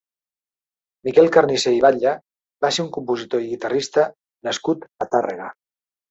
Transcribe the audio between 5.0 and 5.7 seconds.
a Tàrrega.